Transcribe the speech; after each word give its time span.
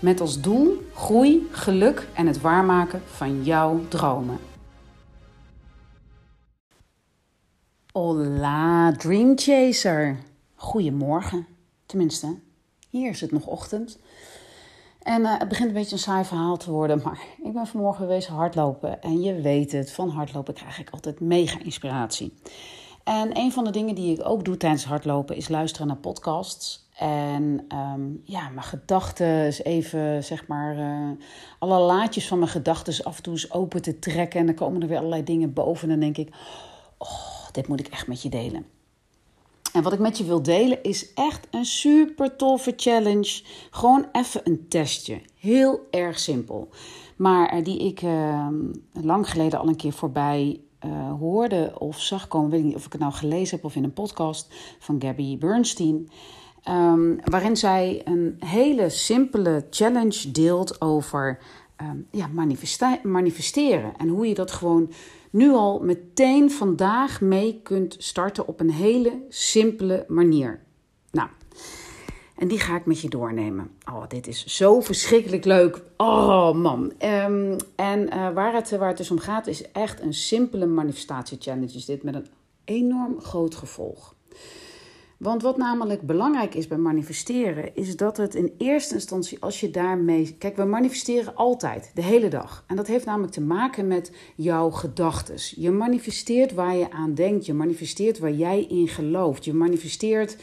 Met 0.00 0.20
als 0.20 0.40
doel 0.40 0.82
groei, 0.94 1.48
geluk 1.50 2.08
en 2.14 2.26
het 2.26 2.40
waarmaken 2.40 3.02
van 3.06 3.44
jouw 3.44 3.80
dromen. 3.88 4.38
Hola, 7.92 8.92
Dream 8.92 9.32
Chaser. 9.38 10.18
Goedemorgen. 10.54 11.46
Tenminste, 11.86 12.38
hier 12.90 13.10
is 13.10 13.20
het 13.20 13.32
nog 13.32 13.46
ochtend. 13.46 13.98
En 15.02 15.20
uh, 15.20 15.38
het 15.38 15.48
begint 15.48 15.68
een 15.68 15.74
beetje 15.74 15.92
een 15.92 15.98
saai 15.98 16.24
verhaal 16.24 16.56
te 16.56 16.70
worden, 16.70 17.00
maar 17.04 17.20
ik 17.42 17.52
ben 17.52 17.66
vanmorgen 17.66 18.04
geweest 18.04 18.28
hardlopen. 18.28 19.02
En 19.02 19.20
je 19.20 19.40
weet 19.40 19.72
het, 19.72 19.92
van 19.92 20.08
hardlopen 20.08 20.54
krijg 20.54 20.78
ik 20.78 20.90
altijd 20.90 21.20
mega 21.20 21.58
inspiratie. 21.62 22.34
En 23.04 23.38
een 23.38 23.52
van 23.52 23.64
de 23.64 23.70
dingen 23.70 23.94
die 23.94 24.18
ik 24.18 24.26
ook 24.26 24.44
doe 24.44 24.56
tijdens 24.56 24.84
hardlopen 24.84 25.36
is 25.36 25.48
luisteren 25.48 25.86
naar 25.86 25.96
podcasts. 25.96 26.88
En 27.00 27.66
um, 27.72 28.20
ja, 28.24 28.48
mijn 28.48 28.66
gedachten 28.66 29.62
even, 29.62 30.24
zeg 30.24 30.46
maar, 30.46 30.78
uh, 30.78 31.10
alle 31.58 31.78
laadjes 31.78 32.28
van 32.28 32.38
mijn 32.38 32.50
gedachten 32.50 33.04
af 33.04 33.16
en 33.16 33.22
toe 33.22 33.32
eens 33.32 33.52
open 33.52 33.82
te 33.82 33.98
trekken. 33.98 34.40
En 34.40 34.46
dan 34.46 34.54
komen 34.54 34.82
er 34.82 34.88
weer 34.88 34.98
allerlei 34.98 35.24
dingen 35.24 35.52
boven. 35.52 35.82
En 35.82 35.88
dan 35.88 36.12
denk 36.12 36.28
ik, 36.28 36.34
oh, 36.98 37.48
dit 37.52 37.68
moet 37.68 37.80
ik 37.80 37.86
echt 37.86 38.06
met 38.06 38.22
je 38.22 38.28
delen. 38.28 38.66
En 39.72 39.82
wat 39.82 39.92
ik 39.92 39.98
met 39.98 40.18
je 40.18 40.24
wil 40.24 40.42
delen 40.42 40.82
is 40.82 41.12
echt 41.14 41.46
een 41.50 41.64
super 41.64 42.36
toffe 42.36 42.72
challenge. 42.76 43.42
Gewoon 43.70 44.06
even 44.12 44.40
een 44.44 44.68
testje. 44.68 45.20
Heel 45.38 45.80
erg 45.90 46.18
simpel. 46.18 46.68
Maar 47.16 47.62
die 47.62 47.78
ik 47.78 48.02
uh, 48.02 48.46
lang 48.92 49.30
geleden 49.30 49.58
al 49.58 49.68
een 49.68 49.76
keer 49.76 49.92
voorbij 49.92 50.60
uh, 50.86 51.12
hoorde 51.18 51.72
of 51.78 52.00
zag 52.00 52.28
komen. 52.28 52.50
Weet 52.50 52.64
niet 52.64 52.74
of 52.74 52.86
ik 52.86 52.92
het 52.92 53.00
nou 53.00 53.12
gelezen 53.12 53.56
heb 53.56 53.64
of 53.64 53.76
in 53.76 53.84
een 53.84 53.92
podcast 53.92 54.54
van 54.78 55.02
Gabby 55.02 55.38
Bernstein. 55.38 56.08
Um, 56.68 57.20
waarin 57.24 57.56
zij 57.56 58.02
een 58.04 58.36
hele 58.38 58.88
simpele 58.88 59.66
challenge 59.70 60.30
deelt 60.30 60.80
over 60.80 61.38
um, 61.82 62.06
ja, 62.10 62.30
manifesteren. 63.02 63.92
En 63.96 64.08
hoe 64.08 64.28
je 64.28 64.34
dat 64.34 64.50
gewoon 64.50 64.92
nu 65.30 65.52
al 65.52 65.80
meteen 65.80 66.50
vandaag 66.50 67.20
mee 67.20 67.60
kunt 67.62 67.96
starten 67.98 68.46
op 68.46 68.60
een 68.60 68.70
hele 68.70 69.24
simpele 69.28 70.04
manier. 70.08 70.60
Nou, 71.10 71.28
en 72.36 72.48
die 72.48 72.60
ga 72.60 72.76
ik 72.76 72.86
met 72.86 73.00
je 73.00 73.08
doornemen. 73.08 73.70
Oh, 73.92 74.08
dit 74.08 74.26
is 74.26 74.44
zo 74.44 74.80
verschrikkelijk 74.80 75.44
leuk. 75.44 75.82
Oh 75.96 76.52
man. 76.52 76.92
Um, 77.04 77.56
en 77.76 78.00
uh, 78.00 78.32
waar, 78.32 78.54
het, 78.54 78.70
waar 78.70 78.88
het 78.88 78.96
dus 78.96 79.10
om 79.10 79.18
gaat 79.18 79.46
is 79.46 79.70
echt 79.70 80.00
een 80.00 80.14
simpele 80.14 80.66
manifestatie-challenge. 80.66 81.74
Is 81.74 81.84
dit 81.84 82.02
met 82.02 82.14
een 82.14 82.26
enorm 82.64 83.20
groot 83.20 83.54
gevolg. 83.54 84.14
Want 85.20 85.42
wat 85.42 85.56
namelijk 85.56 86.02
belangrijk 86.02 86.54
is 86.54 86.66
bij 86.66 86.78
manifesteren, 86.78 87.76
is 87.76 87.96
dat 87.96 88.16
het 88.16 88.34
in 88.34 88.54
eerste 88.58 88.94
instantie, 88.94 89.40
als 89.40 89.60
je 89.60 89.70
daarmee. 89.70 90.34
Kijk, 90.38 90.56
we 90.56 90.64
manifesteren 90.64 91.34
altijd, 91.34 91.90
de 91.94 92.02
hele 92.02 92.28
dag. 92.28 92.64
En 92.66 92.76
dat 92.76 92.86
heeft 92.86 93.04
namelijk 93.04 93.32
te 93.32 93.40
maken 93.40 93.86
met 93.86 94.12
jouw 94.34 94.70
gedachten. 94.70 95.34
Je 95.62 95.70
manifesteert 95.70 96.54
waar 96.54 96.76
je 96.76 96.90
aan 96.90 97.14
denkt, 97.14 97.46
je 97.46 97.54
manifesteert 97.54 98.18
waar 98.18 98.32
jij 98.32 98.64
in 98.64 98.88
gelooft. 98.88 99.44
Je 99.44 99.54
manifesteert 99.54 100.36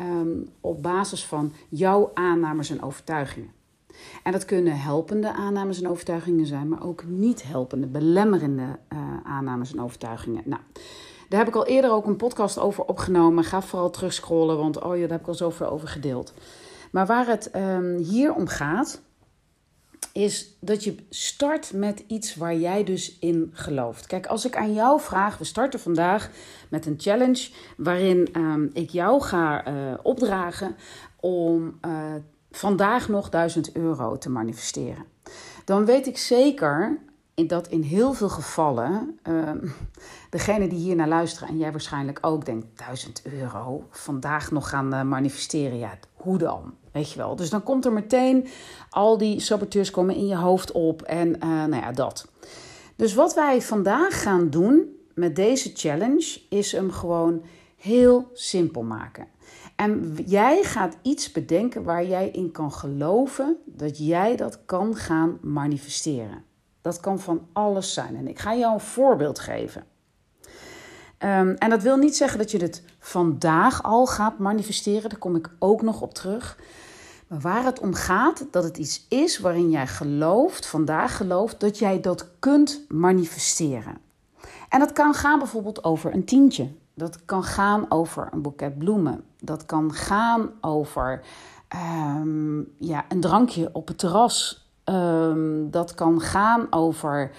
um, 0.00 0.48
op 0.60 0.82
basis 0.82 1.24
van 1.24 1.52
jouw 1.68 2.10
aannames 2.14 2.70
en 2.70 2.82
overtuigingen. 2.82 3.50
En 4.22 4.32
dat 4.32 4.44
kunnen 4.44 4.80
helpende 4.80 5.32
aannames 5.32 5.82
en 5.82 5.88
overtuigingen 5.88 6.46
zijn, 6.46 6.68
maar 6.68 6.84
ook 6.84 7.04
niet 7.06 7.42
helpende, 7.42 7.86
belemmerende 7.86 8.78
uh, 8.92 8.98
aannames 9.24 9.72
en 9.72 9.80
overtuigingen. 9.80 10.42
Nou. 10.44 10.60
Daar 11.30 11.38
heb 11.38 11.48
ik 11.48 11.54
al 11.54 11.66
eerder 11.66 11.90
ook 11.90 12.06
een 12.06 12.16
podcast 12.16 12.58
over 12.58 12.84
opgenomen. 12.84 13.44
Ga 13.44 13.62
vooral 13.62 13.90
terugscrollen, 13.90 14.56
want 14.56 14.82
oh 14.82 14.94
ja, 14.94 15.00
daar 15.00 15.10
heb 15.10 15.20
ik 15.20 15.26
al 15.26 15.34
zoveel 15.34 15.66
over 15.66 15.88
gedeeld. 15.88 16.34
Maar 16.92 17.06
waar 17.06 17.26
het 17.26 17.50
um, 17.56 17.96
hier 17.96 18.34
om 18.34 18.46
gaat, 18.46 19.00
is 20.12 20.56
dat 20.60 20.84
je 20.84 20.94
start 21.10 21.72
met 21.72 22.04
iets 22.06 22.34
waar 22.34 22.56
jij 22.56 22.84
dus 22.84 23.18
in 23.18 23.50
gelooft. 23.52 24.06
Kijk, 24.06 24.26
als 24.26 24.46
ik 24.46 24.56
aan 24.56 24.74
jou 24.74 25.00
vraag, 25.00 25.38
we 25.38 25.44
starten 25.44 25.80
vandaag 25.80 26.30
met 26.68 26.86
een 26.86 26.98
challenge 26.98 27.50
waarin 27.76 28.28
um, 28.36 28.70
ik 28.72 28.90
jou 28.90 29.22
ga 29.22 29.68
uh, 29.68 29.94
opdragen 30.02 30.76
om 31.20 31.78
uh, 31.86 32.14
vandaag 32.50 33.08
nog 33.08 33.28
1000 33.28 33.72
euro 33.72 34.18
te 34.18 34.30
manifesteren. 34.30 35.04
Dan 35.64 35.84
weet 35.84 36.06
ik 36.06 36.18
zeker 36.18 36.98
dat 37.48 37.68
in 37.68 37.82
heel 37.82 38.12
veel 38.12 38.28
gevallen 38.28 39.18
uh, 39.28 39.50
degene 40.30 40.68
die 40.68 40.78
hier 40.78 40.96
naar 40.96 41.08
luisteren 41.08 41.48
en 41.48 41.58
jij 41.58 41.70
waarschijnlijk 41.70 42.18
ook 42.20 42.44
denkt: 42.44 42.66
1000 42.74 43.22
euro 43.24 43.84
vandaag 43.90 44.50
nog 44.50 44.68
gaan 44.68 44.94
uh, 44.94 45.02
manifesteren. 45.02 45.78
Ja, 45.78 45.98
hoe 46.14 46.38
dan? 46.38 46.74
Weet 46.92 47.12
je 47.12 47.18
wel. 47.18 47.36
Dus 47.36 47.50
dan 47.50 47.62
komt 47.62 47.84
er 47.84 47.92
meteen 47.92 48.48
al 48.90 49.18
die 49.18 49.40
saboteurs 49.40 49.90
komen 49.90 50.14
in 50.14 50.26
je 50.26 50.36
hoofd 50.36 50.72
op 50.72 51.02
en 51.02 51.28
uh, 51.28 51.40
nou 51.42 51.76
ja, 51.76 51.92
dat. 51.92 52.28
Dus 52.96 53.14
wat 53.14 53.34
wij 53.34 53.62
vandaag 53.62 54.22
gaan 54.22 54.50
doen 54.50 54.96
met 55.14 55.36
deze 55.36 55.70
challenge 55.74 56.40
is 56.48 56.72
hem 56.72 56.90
gewoon 56.90 57.42
heel 57.76 58.30
simpel 58.32 58.82
maken. 58.82 59.26
En 59.76 60.16
jij 60.26 60.62
gaat 60.62 60.96
iets 61.02 61.32
bedenken 61.32 61.82
waar 61.82 62.06
jij 62.06 62.28
in 62.28 62.50
kan 62.50 62.72
geloven 62.72 63.56
dat 63.64 63.98
jij 63.98 64.36
dat 64.36 64.64
kan 64.64 64.96
gaan 64.96 65.38
manifesteren. 65.42 66.44
Dat 66.80 67.00
kan 67.00 67.18
van 67.18 67.46
alles 67.52 67.94
zijn. 67.94 68.16
En 68.16 68.28
ik 68.28 68.38
ga 68.38 68.54
jou 68.54 68.74
een 68.74 68.80
voorbeeld 68.80 69.38
geven. 69.38 69.84
Um, 71.18 71.54
en 71.54 71.70
dat 71.70 71.82
wil 71.82 71.96
niet 71.96 72.16
zeggen 72.16 72.38
dat 72.38 72.50
je 72.50 72.58
het 72.58 72.82
vandaag 72.98 73.82
al 73.82 74.06
gaat 74.06 74.38
manifesteren. 74.38 75.10
Daar 75.10 75.18
kom 75.18 75.36
ik 75.36 75.50
ook 75.58 75.82
nog 75.82 76.00
op 76.00 76.14
terug. 76.14 76.58
Maar 77.26 77.40
waar 77.40 77.64
het 77.64 77.80
om 77.80 77.94
gaat, 77.94 78.46
dat 78.50 78.64
het 78.64 78.76
iets 78.76 79.06
is 79.08 79.38
waarin 79.38 79.70
jij 79.70 79.86
gelooft, 79.86 80.66
vandaag 80.66 81.16
gelooft, 81.16 81.60
dat 81.60 81.78
jij 81.78 82.00
dat 82.00 82.26
kunt 82.38 82.84
manifesteren. 82.88 83.98
En 84.68 84.78
dat 84.78 84.92
kan 84.92 85.14
gaan 85.14 85.38
bijvoorbeeld 85.38 85.84
over 85.84 86.14
een 86.14 86.24
tientje. 86.24 86.68
Dat 86.94 87.24
kan 87.24 87.44
gaan 87.44 87.86
over 87.88 88.28
een 88.32 88.42
boeket 88.42 88.78
bloemen. 88.78 89.24
Dat 89.38 89.66
kan 89.66 89.94
gaan 89.94 90.50
over 90.60 91.22
um, 92.22 92.74
ja, 92.78 93.04
een 93.08 93.20
drankje 93.20 93.70
op 93.72 93.88
het 93.88 93.98
terras 93.98 94.59
Um, 94.90 95.70
dat 95.70 95.94
kan 95.94 96.20
gaan 96.20 96.66
over, 96.70 97.30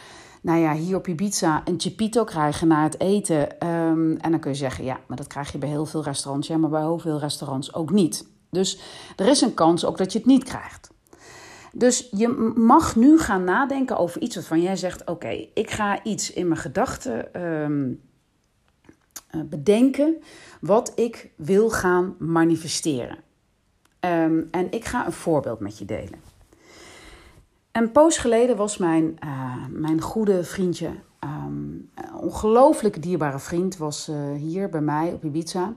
nou 0.42 0.60
ja, 0.60 0.74
hier 0.74 0.96
op 0.96 1.08
Ibiza 1.08 1.62
een 1.66 1.80
chipito 1.80 2.24
krijgen 2.24 2.68
na 2.68 2.84
het 2.84 3.00
eten. 3.00 3.68
Um, 3.68 4.18
en 4.18 4.32
dan 4.32 4.40
kun 4.40 4.52
je 4.52 4.58
zeggen, 4.58 4.84
ja, 4.84 5.00
maar 5.08 5.18
dat 5.18 5.28
krijg 5.28 5.52
je 5.52 5.58
bij 5.58 5.70
heel 5.70 5.86
veel 5.86 6.04
restaurants. 6.04 6.48
Ja, 6.48 6.58
maar 6.58 6.70
bij 6.70 6.82
heel 6.82 7.00
veel 7.00 7.20
restaurants 7.20 7.74
ook 7.74 7.92
niet. 7.92 8.28
Dus 8.50 8.80
er 9.16 9.28
is 9.28 9.42
een 9.42 9.54
kans 9.54 9.86
ook 9.86 9.98
dat 9.98 10.12
je 10.12 10.18
het 10.18 10.28
niet 10.28 10.44
krijgt. 10.44 10.90
Dus 11.74 12.08
je 12.12 12.52
mag 12.56 12.96
nu 12.96 13.20
gaan 13.20 13.44
nadenken 13.44 13.98
over 13.98 14.22
iets 14.22 14.36
waarvan 14.36 14.62
jij 14.62 14.76
zegt: 14.76 15.08
Oké, 15.08 15.48
ik 15.54 15.72
ga 15.72 16.04
iets 16.04 16.34
in 16.34 16.48
mijn 16.48 16.60
gedachten 16.60 17.44
um, 17.46 18.02
bedenken 19.46 20.22
wat 20.62 20.92
ik 20.96 21.32
wil 21.36 21.70
gaan 21.70 22.16
manifesteren. 22.20 23.18
En 24.52 24.68
ik 24.70 24.86
ga 24.86 25.06
een 25.06 25.12
voorbeeld 25.12 25.60
met 25.60 25.78
je 25.78 25.86
delen. 25.86 26.31
Een 27.72 27.92
poos 27.92 28.18
geleden 28.18 28.56
was 28.56 28.78
mijn, 28.78 29.18
uh, 29.24 29.56
mijn 29.70 30.02
goede 30.02 30.44
vriendje, 30.44 30.90
um, 31.24 31.90
ongelooflijk 32.16 33.02
dierbare 33.02 33.40
vriend, 33.40 33.78
was 33.78 34.10
uh, 34.10 34.16
hier 34.38 34.70
bij 34.70 34.82
mij 34.82 35.14
op 35.14 35.24
Ibiza. 35.24 35.74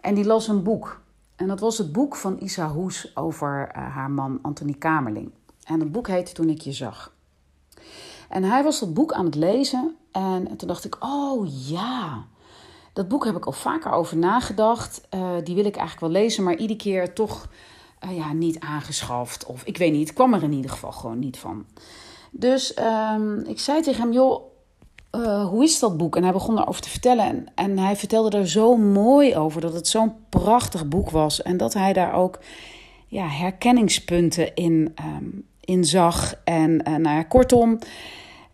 En 0.00 0.14
die 0.14 0.24
las 0.24 0.48
een 0.48 0.62
boek. 0.62 1.00
En 1.36 1.48
dat 1.48 1.60
was 1.60 1.78
het 1.78 1.92
boek 1.92 2.16
van 2.16 2.36
Isa 2.40 2.68
Hoes 2.68 3.16
over 3.16 3.72
uh, 3.76 3.94
haar 3.94 4.10
man 4.10 4.38
Anthony 4.42 4.72
Kamerling. 4.72 5.30
En 5.64 5.80
het 5.80 5.92
boek 5.92 6.08
heette 6.08 6.32
Toen 6.32 6.48
ik 6.48 6.60
je 6.60 6.72
zag. 6.72 7.14
En 8.28 8.42
hij 8.42 8.62
was 8.64 8.80
dat 8.80 8.94
boek 8.94 9.12
aan 9.12 9.24
het 9.24 9.34
lezen. 9.34 9.96
En 10.12 10.56
toen 10.56 10.68
dacht 10.68 10.84
ik, 10.84 10.96
oh 11.00 11.68
ja, 11.68 12.24
dat 12.92 13.08
boek 13.08 13.24
heb 13.24 13.36
ik 13.36 13.46
al 13.46 13.52
vaker 13.52 13.92
over 13.92 14.16
nagedacht. 14.16 15.00
die 15.44 15.54
wil 15.54 15.64
ik 15.64 15.76
eigenlijk 15.76 16.00
wel 16.00 16.22
lezen, 16.22 16.44
maar 16.44 16.56
iedere 16.56 16.78
keer 16.78 17.14
toch 17.14 17.48
uh, 18.04 18.16
ja, 18.16 18.32
niet 18.32 18.60
aangeschaft. 18.60 19.46
Of 19.46 19.62
ik 19.64 19.76
weet 19.76 19.92
niet, 19.92 20.12
kwam 20.12 20.34
er 20.34 20.42
in 20.42 20.52
ieder 20.52 20.70
geval 20.70 20.92
gewoon 20.92 21.18
niet 21.18 21.38
van. 21.38 21.64
Dus 22.30 22.78
um, 23.14 23.38
ik 23.38 23.60
zei 23.60 23.82
tegen 23.82 24.02
hem, 24.02 24.12
joh, 24.12 24.42
uh, 25.12 25.48
hoe 25.48 25.64
is 25.64 25.78
dat 25.78 25.96
boek? 25.96 26.16
En 26.16 26.22
hij 26.22 26.32
begon 26.32 26.58
erover 26.58 26.82
te 26.82 26.88
vertellen. 26.88 27.24
En, 27.24 27.46
en 27.54 27.78
hij 27.78 27.96
vertelde 27.96 28.38
er 28.38 28.48
zo 28.48 28.76
mooi 28.76 29.36
over 29.36 29.60
dat 29.60 29.74
het 29.74 29.88
zo'n 29.88 30.12
prachtig 30.28 30.88
boek 30.88 31.10
was. 31.10 31.42
En 31.42 31.56
dat 31.56 31.74
hij 31.74 31.92
daar 31.92 32.14
ook 32.14 32.38
ja, 33.06 33.28
herkenningspunten 33.28 34.54
in, 34.54 34.94
um, 35.00 35.46
in 35.60 35.84
zag. 35.84 36.34
En 36.44 36.76
nou 36.76 37.02
ja, 37.02 37.22
kortom, 37.22 37.78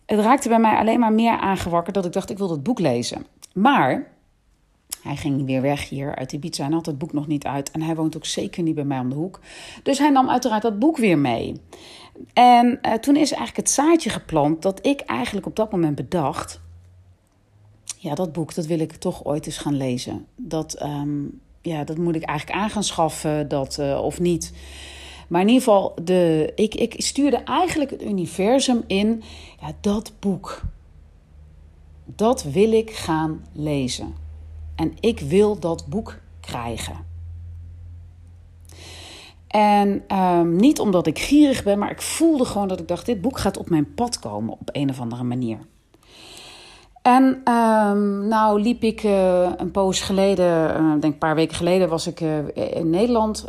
het 0.06 0.20
raakte 0.20 0.48
bij 0.48 0.58
mij 0.58 0.76
alleen 0.76 1.00
maar 1.00 1.12
meer 1.12 1.36
aangewakkerd 1.36 1.94
dat 1.94 2.04
ik 2.04 2.12
dacht, 2.12 2.30
ik 2.30 2.38
wil 2.38 2.48
dat 2.48 2.62
boek 2.62 2.78
lezen. 2.78 3.26
Maar 3.52 4.11
hij 5.02 5.16
ging 5.16 5.44
weer 5.44 5.62
weg 5.62 5.88
hier 5.88 6.14
uit 6.14 6.32
Ibiza 6.32 6.64
en 6.64 6.72
had 6.72 6.86
het 6.86 6.98
boek 6.98 7.12
nog 7.12 7.26
niet 7.26 7.44
uit. 7.46 7.70
En 7.70 7.82
hij 7.82 7.94
woont 7.94 8.16
ook 8.16 8.24
zeker 8.24 8.62
niet 8.62 8.74
bij 8.74 8.84
mij 8.84 8.98
om 8.98 9.08
de 9.08 9.14
hoek. 9.14 9.40
Dus 9.82 9.98
hij 9.98 10.10
nam 10.10 10.30
uiteraard 10.30 10.62
dat 10.62 10.78
boek 10.78 10.96
weer 10.96 11.18
mee. 11.18 11.60
En 12.32 12.78
uh, 12.82 12.92
toen 12.92 13.16
is 13.16 13.32
eigenlijk 13.32 13.56
het 13.56 13.70
zaadje 13.70 14.10
geplant 14.10 14.62
dat 14.62 14.86
ik 14.86 15.00
eigenlijk 15.00 15.46
op 15.46 15.56
dat 15.56 15.72
moment 15.72 15.94
bedacht... 15.94 16.60
Ja, 17.98 18.14
dat 18.14 18.32
boek, 18.32 18.54
dat 18.54 18.66
wil 18.66 18.78
ik 18.78 18.92
toch 18.92 19.24
ooit 19.24 19.46
eens 19.46 19.58
gaan 19.58 19.76
lezen. 19.76 20.26
Dat, 20.36 20.82
um, 20.82 21.40
ja, 21.60 21.84
dat 21.84 21.96
moet 21.96 22.14
ik 22.14 22.22
eigenlijk 22.22 22.58
aan 22.58 22.70
gaan 22.70 22.84
schaffen, 22.84 23.48
dat, 23.48 23.78
uh, 23.80 24.00
of 24.04 24.20
niet. 24.20 24.52
Maar 25.28 25.40
in 25.40 25.48
ieder 25.48 25.62
geval, 25.62 25.94
de, 26.02 26.52
ik, 26.54 26.74
ik 26.74 26.94
stuurde 26.96 27.36
eigenlijk 27.36 27.90
het 27.90 28.02
universum 28.02 28.82
in. 28.86 29.22
Ja, 29.60 29.72
dat 29.80 30.12
boek, 30.18 30.62
dat 32.04 32.42
wil 32.42 32.72
ik 32.72 32.90
gaan 32.90 33.44
lezen. 33.52 34.21
En 34.82 34.92
ik 35.00 35.20
wil 35.20 35.58
dat 35.58 35.86
boek 35.86 36.18
krijgen. 36.40 36.96
En 39.46 40.02
um, 40.18 40.56
niet 40.56 40.80
omdat 40.80 41.06
ik 41.06 41.18
gierig 41.18 41.62
ben, 41.62 41.78
maar 41.78 41.90
ik 41.90 42.02
voelde 42.02 42.44
gewoon 42.44 42.68
dat 42.68 42.80
ik 42.80 42.88
dacht: 42.88 43.06
dit 43.06 43.20
boek 43.20 43.38
gaat 43.38 43.56
op 43.56 43.70
mijn 43.70 43.94
pad 43.94 44.18
komen 44.18 44.52
op 44.52 44.68
een 44.72 44.90
of 44.90 45.00
andere 45.00 45.22
manier. 45.22 45.58
En 47.02 47.24
um, 47.54 48.28
nou 48.28 48.60
liep 48.60 48.82
ik 48.82 49.02
uh, 49.02 49.50
een 49.56 49.70
poos 49.70 50.00
geleden, 50.00 50.80
uh, 50.80 50.90
denk 50.90 51.04
een 51.04 51.18
paar 51.18 51.34
weken 51.34 51.56
geleden, 51.56 51.88
was 51.88 52.06
ik 52.06 52.20
uh, 52.20 52.38
in 52.54 52.90
Nederland 52.90 53.46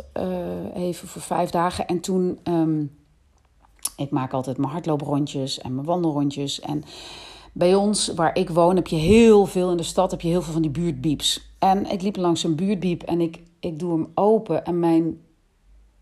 even 0.74 1.08
voor 1.08 1.22
vijf 1.22 1.50
dagen. 1.50 1.86
En 1.86 2.00
toen, 2.00 2.38
um, 2.44 2.96
ik 3.96 4.10
maak 4.10 4.32
altijd 4.32 4.58
mijn 4.58 4.72
hardlooprondjes 4.72 5.58
en 5.58 5.74
mijn 5.74 5.86
wandelrondjes. 5.86 6.60
En 6.60 6.84
bij 7.56 7.74
ons, 7.74 8.08
waar 8.08 8.36
ik 8.36 8.50
woon, 8.50 8.76
heb 8.76 8.86
je 8.86 8.96
heel 8.96 9.46
veel 9.46 9.70
in 9.70 9.76
de 9.76 9.82
stad, 9.82 10.10
heb 10.10 10.20
je 10.20 10.28
heel 10.28 10.42
veel 10.42 10.52
van 10.52 10.62
die 10.62 10.70
buurtbieps. 10.70 11.54
En 11.58 11.90
ik 11.90 12.02
liep 12.02 12.16
langs 12.16 12.44
een 12.44 12.54
buurtbiep 12.54 13.02
en 13.02 13.20
ik, 13.20 13.42
ik 13.60 13.78
doe 13.78 13.92
hem 13.92 14.10
open 14.14 14.64
en 14.64 14.78
mijn, 14.78 15.20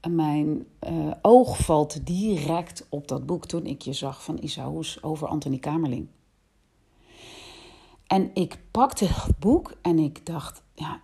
mijn 0.09 0.67
uh, 0.89 1.11
oog 1.23 1.59
valt 1.59 2.07
direct 2.07 2.87
op 2.89 3.09
dat 3.09 3.27
boek 3.27 3.47
toen 3.47 3.67
ik 3.67 3.83
je 3.83 3.93
zag 3.93 4.25
van 4.25 4.39
Isaus 4.39 5.03
over 5.03 5.29
Anthony 5.29 5.59
Kamerling. 5.59 6.07
En 8.07 8.31
ik 8.35 8.59
pakte 8.71 9.05
het 9.05 9.39
boek 9.39 9.75
en 9.83 9.99
ik 9.99 10.27
dacht, 10.27 10.63
ja, 10.75 11.01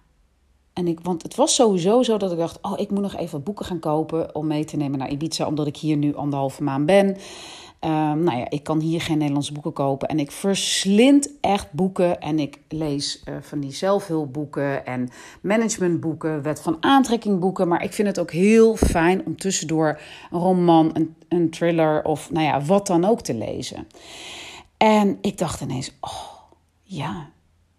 en 0.78 0.86
ik, 0.86 1.00
want 1.02 1.22
het 1.22 1.34
was 1.34 1.54
sowieso 1.54 2.02
zo 2.02 2.16
dat 2.16 2.32
ik 2.32 2.38
dacht: 2.38 2.58
Oh, 2.62 2.78
ik 2.78 2.90
moet 2.90 3.02
nog 3.02 3.16
even 3.16 3.32
wat 3.32 3.44
boeken 3.44 3.64
gaan 3.64 3.78
kopen 3.78 4.34
om 4.34 4.46
mee 4.46 4.64
te 4.64 4.76
nemen 4.76 4.98
naar 4.98 5.10
Ibiza, 5.10 5.46
omdat 5.46 5.66
ik 5.66 5.76
hier 5.76 5.96
nu 5.96 6.14
anderhalve 6.14 6.62
maand 6.62 6.86
ben. 6.86 7.16
Um, 7.80 8.22
nou 8.22 8.38
ja, 8.38 8.50
ik 8.50 8.64
kan 8.64 8.80
hier 8.80 9.00
geen 9.00 9.18
Nederlandse 9.18 9.52
boeken 9.52 9.72
kopen. 9.72 10.08
En 10.08 10.18
ik 10.18 10.30
verslind 10.30 11.30
echt 11.40 11.72
boeken. 11.72 12.20
En 12.20 12.38
ik 12.38 12.58
lees 12.68 13.22
uh, 13.24 13.34
van 13.40 13.60
die 13.60 13.72
zelfhulpboeken 13.72 14.86
en 14.86 15.08
managementboeken, 15.40 16.42
wet 16.42 16.60
van 16.60 16.76
aantrekking 16.80 17.40
boeken. 17.40 17.68
Maar 17.68 17.82
ik 17.82 17.92
vind 17.92 18.08
het 18.08 18.18
ook 18.18 18.30
heel 18.30 18.76
fijn 18.76 19.26
om 19.26 19.36
tussendoor 19.36 20.00
een 20.30 20.38
roman, 20.38 20.90
een, 20.92 21.14
een 21.28 21.50
thriller 21.50 22.04
of 22.04 22.30
nou 22.30 22.44
ja, 22.44 22.60
wat 22.60 22.86
dan 22.86 23.04
ook 23.04 23.20
te 23.20 23.34
lezen. 23.34 23.86
En 24.76 25.18
ik 25.20 25.38
dacht 25.38 25.60
ineens: 25.60 25.92
Oh 26.00 26.28
ja, 26.82 27.30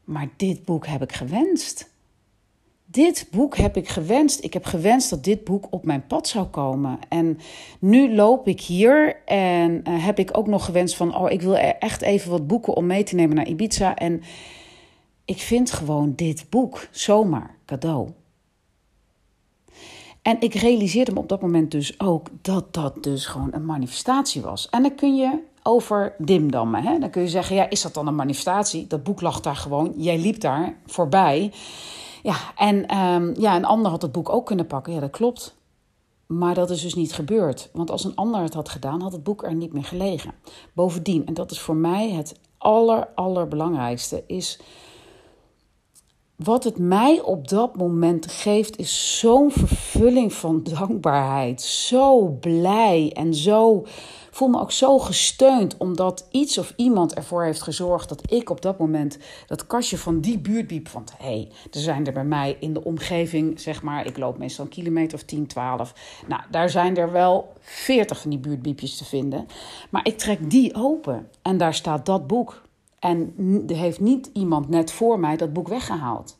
maar 0.04 0.30
dit 0.38 0.66
boek 0.66 0.88
heb 0.88 1.02
ik 1.02 1.13
gewenst 1.13 1.88
dit 2.91 3.27
boek 3.31 3.57
heb 3.57 3.77
ik 3.77 3.88
gewenst. 3.88 4.44
Ik 4.44 4.53
heb 4.53 4.65
gewenst 4.65 5.09
dat 5.09 5.24
dit 5.24 5.44
boek 5.44 5.68
op 5.69 5.86
mijn 5.86 6.07
pad 6.07 6.27
zou 6.27 6.45
komen. 6.45 7.00
En 7.09 7.39
nu 7.80 8.15
loop 8.15 8.47
ik 8.47 8.62
hier 8.62 9.24
en 9.25 9.83
uh, 9.88 10.06
heb 10.06 10.19
ik 10.19 10.38
ook 10.38 10.47
nog 10.47 10.65
gewenst 10.65 10.95
van... 10.95 11.15
oh, 11.15 11.31
ik 11.31 11.41
wil 11.41 11.56
echt 11.57 12.01
even 12.01 12.31
wat 12.31 12.47
boeken 12.47 12.75
om 12.75 12.86
mee 12.86 13.03
te 13.03 13.15
nemen 13.15 13.36
naar 13.36 13.47
Ibiza. 13.47 13.95
En 13.95 14.21
ik 15.25 15.39
vind 15.39 15.71
gewoon 15.71 16.13
dit 16.15 16.45
boek 16.50 16.88
zomaar 16.91 17.56
cadeau. 17.65 18.09
En 20.21 20.42
ik 20.42 20.53
realiseerde 20.53 21.12
me 21.12 21.19
op 21.19 21.30
dat 21.30 21.42
moment 21.42 21.71
dus 21.71 22.00
ook 22.00 22.27
dat 22.42 22.74
dat 22.74 23.03
dus 23.03 23.25
gewoon 23.25 23.50
een 23.51 23.65
manifestatie 23.65 24.42
was. 24.42 24.69
En 24.69 24.81
dan 24.81 24.95
kun 24.95 25.15
je 25.15 25.39
over 25.63 26.15
dimdammen. 26.18 26.83
Hè? 26.83 27.00
Dan 27.00 27.09
kun 27.09 27.21
je 27.21 27.27
zeggen, 27.27 27.56
ja, 27.56 27.69
is 27.69 27.81
dat 27.81 27.94
dan 27.94 28.07
een 28.07 28.15
manifestatie? 28.15 28.88
Dat 28.88 29.03
boek 29.03 29.21
lag 29.21 29.42
daar 29.42 29.56
gewoon, 29.56 29.94
jij 29.97 30.18
liep 30.18 30.39
daar 30.39 30.75
voorbij... 30.85 31.51
Ja, 32.24 32.36
en 32.56 32.98
um, 32.98 33.33
ja, 33.38 33.56
een 33.56 33.66
ander 33.66 33.92
had 33.92 34.01
het 34.01 34.12
boek 34.12 34.30
ook 34.30 34.45
kunnen 34.45 34.68
pakken. 34.68 34.94
Ja, 34.94 35.00
dat 35.00 35.10
klopt. 35.10 35.57
Maar 36.25 36.54
dat 36.54 36.69
is 36.69 36.81
dus 36.81 36.95
niet 36.95 37.13
gebeurd. 37.13 37.69
Want 37.74 37.92
als 37.92 38.04
een 38.04 38.16
ander 38.16 38.42
het 38.42 38.54
had 38.54 38.69
gedaan, 38.69 39.01
had 39.01 39.12
het 39.12 39.24
boek 39.24 39.44
er 39.44 39.56
niet 39.56 39.74
meer 39.74 39.83
gelegen. 39.83 40.33
Bovendien, 40.74 41.25
en 41.25 41.33
dat 41.33 41.51
is 41.51 41.60
voor 41.60 41.75
mij 41.75 42.10
het 42.10 42.39
aller, 42.57 43.07
allerbelangrijkste, 43.16 44.24
is 44.27 44.60
wat 46.36 46.63
het 46.63 46.77
mij 46.77 47.21
op 47.21 47.48
dat 47.48 47.75
moment 47.75 48.31
geeft, 48.31 48.77
is 48.77 49.19
zo'n 49.19 49.51
vervulling 49.51 50.33
van 50.33 50.63
dankbaarheid. 50.63 51.62
Zo 51.62 52.27
blij 52.27 53.12
en 53.13 53.33
zo 53.33 53.86
voel 54.39 54.47
me 54.47 54.59
ook 54.59 54.71
zo 54.71 55.00
gesteund 55.00 55.77
omdat 55.77 56.27
iets 56.31 56.57
of 56.57 56.74
iemand 56.75 57.13
ervoor 57.13 57.44
heeft 57.44 57.62
gezorgd 57.62 58.09
dat 58.09 58.31
ik 58.31 58.50
op 58.50 58.62
dat 58.62 58.77
moment 58.77 59.18
dat 59.47 59.68
kastje 59.68 59.97
van 59.97 60.19
die 60.19 60.39
buurtbiep 60.39 60.88
van 60.88 61.07
hé, 61.18 61.25
hey, 61.25 61.51
er 61.71 61.80
zijn 61.80 62.06
er 62.06 62.13
bij 62.13 62.24
mij 62.24 62.57
in 62.59 62.74
de 62.74 62.83
omgeving, 62.83 63.59
zeg 63.59 63.81
maar, 63.81 64.06
ik 64.06 64.18
loop 64.18 64.38
meestal 64.38 64.65
een 64.65 64.71
kilometer 64.71 65.18
of 65.18 65.24
10, 65.24 65.47
12. 65.47 65.94
Nou, 66.27 66.41
daar 66.51 66.69
zijn 66.69 66.97
er 66.97 67.12
wel 67.12 67.53
40 67.59 68.21
van 68.21 68.30
die 68.30 68.39
buurtbiepjes 68.39 68.97
te 68.97 69.06
vinden. 69.06 69.47
Maar 69.89 70.06
ik 70.06 70.18
trek 70.18 70.50
die 70.50 70.75
open 70.75 71.30
en 71.42 71.57
daar 71.57 71.74
staat 71.74 72.06
dat 72.06 72.27
boek. 72.27 72.62
En 73.00 73.33
heeft 73.68 74.00
niet 74.00 74.30
iemand 74.33 74.69
net 74.69 74.92
voor 74.92 75.19
mij 75.19 75.38
dat 75.38 75.53
boek 75.53 75.68
weggehaald. 75.68 76.38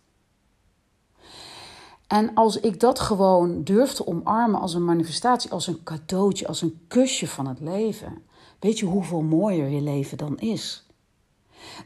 En 2.10 2.34
als 2.34 2.60
ik 2.60 2.80
dat 2.80 3.00
gewoon 3.00 3.64
durf 3.64 3.94
te 3.94 4.08
omarmen 4.08 4.60
als 4.60 4.74
een 4.74 4.86
manifestatie, 4.86 5.52
als 5.52 5.68
een 5.68 5.84
cadeautje, 5.84 6.48
als 6.48 6.62
een 6.62 6.80
kusje 6.88 7.28
van 7.28 7.48
het 7.48 7.60
leven, 7.60 8.24
weet 8.60 8.80
je 8.80 8.86
hoeveel 8.86 9.22
mooier 9.22 9.68
je 9.68 9.82
leven 9.82 10.18
dan 10.18 10.38
is? 10.38 10.88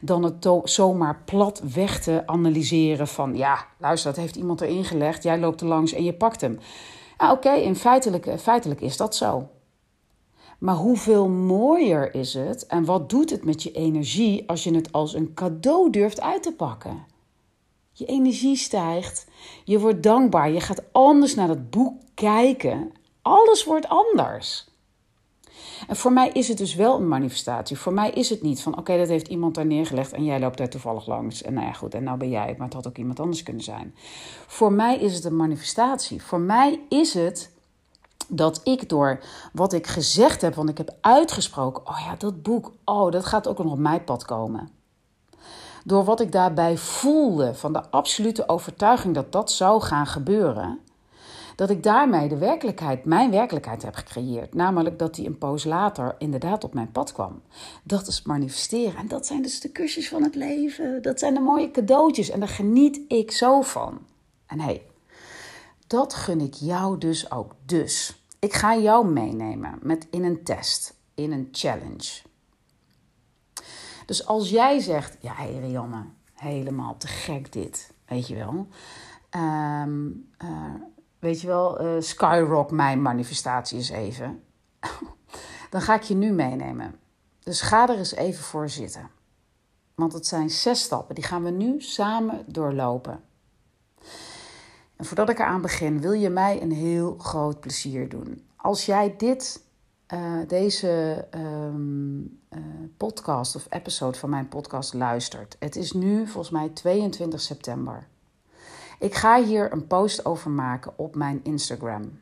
Dan 0.00 0.22
het 0.22 0.48
zomaar 0.64 1.22
plat 1.24 1.62
weg 1.74 2.00
te 2.00 2.22
analyseren 2.26 3.08
van, 3.08 3.36
ja, 3.36 3.66
luister, 3.78 4.10
dat 4.10 4.20
heeft 4.20 4.36
iemand 4.36 4.60
erin 4.60 4.84
gelegd, 4.84 5.22
jij 5.22 5.38
loopt 5.38 5.60
er 5.60 5.66
langs 5.66 5.92
en 5.92 6.04
je 6.04 6.14
pakt 6.14 6.40
hem. 6.40 6.58
Oké, 7.18 7.52
in 7.52 7.76
feitelijk, 7.76 8.40
feitelijk 8.40 8.80
is 8.80 8.96
dat 8.96 9.16
zo. 9.16 9.48
Maar 10.58 10.76
hoeveel 10.76 11.28
mooier 11.28 12.14
is 12.14 12.34
het 12.34 12.66
en 12.66 12.84
wat 12.84 13.10
doet 13.10 13.30
het 13.30 13.44
met 13.44 13.62
je 13.62 13.72
energie 13.72 14.48
als 14.48 14.64
je 14.64 14.74
het 14.74 14.92
als 14.92 15.14
een 15.14 15.34
cadeau 15.34 15.90
durft 15.90 16.20
uit 16.20 16.42
te 16.42 16.52
pakken? 16.52 17.12
Je 17.96 18.04
energie 18.04 18.56
stijgt. 18.56 19.26
Je 19.64 19.78
wordt 19.78 20.02
dankbaar. 20.02 20.50
Je 20.50 20.60
gaat 20.60 20.82
anders 20.92 21.34
naar 21.34 21.48
dat 21.48 21.70
boek 21.70 21.94
kijken. 22.14 22.92
Alles 23.22 23.64
wordt 23.64 23.88
anders. 23.88 24.66
En 25.88 25.96
voor 25.96 26.12
mij 26.12 26.28
is 26.28 26.48
het 26.48 26.58
dus 26.58 26.74
wel 26.74 26.96
een 26.96 27.08
manifestatie. 27.08 27.78
Voor 27.78 27.92
mij 27.92 28.10
is 28.10 28.30
het 28.30 28.42
niet 28.42 28.62
van 28.62 28.78
oké, 28.78 28.98
dat 28.98 29.08
heeft 29.08 29.28
iemand 29.28 29.54
daar 29.54 29.66
neergelegd 29.66 30.12
en 30.12 30.24
jij 30.24 30.40
loopt 30.40 30.58
daar 30.58 30.68
toevallig 30.68 31.06
langs. 31.06 31.42
En 31.42 31.54
nou 31.54 31.66
ja, 31.66 31.72
goed, 31.72 31.94
en 31.94 32.04
nou 32.04 32.18
ben 32.18 32.30
jij 32.30 32.48
het, 32.48 32.56
maar 32.56 32.66
het 32.66 32.76
had 32.76 32.86
ook 32.86 32.98
iemand 32.98 33.20
anders 33.20 33.42
kunnen 33.42 33.62
zijn. 33.62 33.94
Voor 34.46 34.72
mij 34.72 34.98
is 34.98 35.14
het 35.14 35.24
een 35.24 35.36
manifestatie. 35.36 36.22
Voor 36.22 36.40
mij 36.40 36.80
is 36.88 37.14
het 37.14 37.50
dat 38.28 38.60
ik 38.64 38.88
door 38.88 39.20
wat 39.52 39.72
ik 39.72 39.86
gezegd 39.86 40.40
heb, 40.40 40.54
want 40.54 40.68
ik 40.68 40.78
heb 40.78 40.96
uitgesproken, 41.00 41.86
oh 41.86 41.98
ja, 42.06 42.14
dat 42.16 42.42
boek, 42.42 42.72
oh, 42.84 43.10
dat 43.10 43.24
gaat 43.24 43.48
ook 43.48 43.58
nog 43.58 43.72
op 43.72 43.78
mijn 43.78 44.04
pad 44.04 44.24
komen 44.24 44.68
door 45.84 46.04
wat 46.04 46.20
ik 46.20 46.32
daarbij 46.32 46.76
voelde, 46.76 47.54
van 47.54 47.72
de 47.72 47.90
absolute 47.90 48.48
overtuiging 48.48 49.14
dat 49.14 49.32
dat 49.32 49.52
zou 49.52 49.80
gaan 49.80 50.06
gebeuren, 50.06 50.78
dat 51.56 51.70
ik 51.70 51.82
daarmee 51.82 52.28
de 52.28 52.38
werkelijkheid, 52.38 53.04
mijn 53.04 53.30
werkelijkheid 53.30 53.82
heb 53.82 53.94
gecreëerd. 53.94 54.54
Namelijk 54.54 54.98
dat 54.98 55.14
die 55.14 55.26
een 55.26 55.38
poos 55.38 55.64
later 55.64 56.14
inderdaad 56.18 56.64
op 56.64 56.74
mijn 56.74 56.92
pad 56.92 57.12
kwam. 57.12 57.42
Dat 57.82 58.06
is 58.06 58.22
manifesteren. 58.22 58.96
En 58.96 59.08
dat 59.08 59.26
zijn 59.26 59.42
dus 59.42 59.60
de 59.60 59.68
kusjes 59.68 60.08
van 60.08 60.22
het 60.22 60.34
leven. 60.34 61.02
Dat 61.02 61.18
zijn 61.18 61.34
de 61.34 61.40
mooie 61.40 61.70
cadeautjes. 61.70 62.30
En 62.30 62.40
daar 62.40 62.48
geniet 62.48 63.00
ik 63.08 63.30
zo 63.30 63.62
van. 63.62 63.98
En 64.46 64.60
hé, 64.60 64.64
hey, 64.64 64.82
dat 65.86 66.14
gun 66.14 66.40
ik 66.40 66.54
jou 66.54 66.98
dus 66.98 67.30
ook. 67.30 67.54
Dus 67.66 68.24
ik 68.38 68.52
ga 68.52 68.76
jou 68.76 69.06
meenemen 69.06 69.78
met 69.82 70.06
in 70.10 70.24
een 70.24 70.44
test, 70.44 70.94
in 71.14 71.32
een 71.32 71.48
challenge. 71.52 72.22
Dus 74.06 74.26
als 74.26 74.50
jij 74.50 74.78
zegt, 74.80 75.16
ja, 75.20 75.32
hey 75.34 75.58
Rianne, 75.58 76.04
helemaal 76.34 76.96
te 76.96 77.06
gek 77.06 77.52
dit, 77.52 77.92
weet 78.06 78.28
je 78.28 78.34
wel. 78.34 78.66
Ehm, 79.30 80.08
eh, 80.36 80.74
weet 81.18 81.40
je 81.40 81.46
wel, 81.46 81.84
uh, 81.84 82.00
skyrock 82.00 82.70
mijn 82.70 83.02
manifestatie 83.02 83.78
is 83.78 83.90
even. 83.90 84.42
Dan 85.70 85.80
ga 85.80 85.94
ik 85.94 86.02
je 86.02 86.14
nu 86.14 86.32
meenemen. 86.32 86.94
Dus 87.38 87.60
ga 87.60 87.88
er 87.88 87.98
eens 87.98 88.14
even 88.14 88.44
voor 88.44 88.68
zitten. 88.68 89.10
Want 89.94 90.12
het 90.12 90.26
zijn 90.26 90.50
zes 90.50 90.82
stappen, 90.82 91.14
die 91.14 91.24
gaan 91.24 91.42
we 91.42 91.50
nu 91.50 91.80
samen 91.80 92.44
doorlopen. 92.46 93.20
En 94.96 95.04
voordat 95.04 95.28
ik 95.28 95.38
eraan 95.38 95.60
begin, 95.60 96.00
wil 96.00 96.12
je 96.12 96.30
mij 96.30 96.62
een 96.62 96.72
heel 96.72 97.16
groot 97.18 97.60
plezier 97.60 98.08
doen. 98.08 98.46
Als 98.56 98.86
jij 98.86 99.14
dit 99.16 99.62
uh, 100.12 100.38
deze 100.46 101.24
um, 101.34 102.40
uh, 102.50 102.58
podcast 102.96 103.56
of 103.56 103.66
episode 103.70 104.18
van 104.18 104.30
mijn 104.30 104.48
podcast 104.48 104.94
luistert. 104.94 105.56
Het 105.58 105.76
is 105.76 105.92
nu 105.92 106.26
volgens 106.26 106.50
mij 106.50 106.68
22 106.68 107.40
september. 107.40 108.06
Ik 108.98 109.14
ga 109.14 109.42
hier 109.42 109.72
een 109.72 109.86
post 109.86 110.24
over 110.24 110.50
maken 110.50 110.92
op 110.96 111.14
mijn 111.14 111.40
Instagram. 111.42 112.18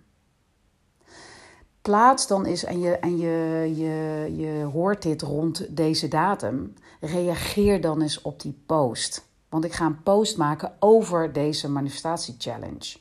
Plaats 1.82 2.26
dan 2.26 2.44
eens 2.44 2.64
en 2.64 2.80
je, 2.80 2.98
en 2.98 3.16
je, 3.16 3.72
je, 3.76 4.26
je 4.36 4.64
hoort 4.64 5.02
dit 5.02 5.22
rond 5.22 5.76
deze 5.76 6.08
datum. 6.08 6.74
Reageer 7.00 7.80
dan 7.80 8.02
eens 8.02 8.22
op 8.22 8.40
die 8.40 8.62
post. 8.66 9.26
Want 9.48 9.64
ik 9.64 9.72
ga 9.72 9.86
een 9.86 10.02
post 10.02 10.36
maken 10.36 10.72
over 10.78 11.32
deze 11.32 11.70
manifestatie 11.70 12.34
challenge. 12.38 12.96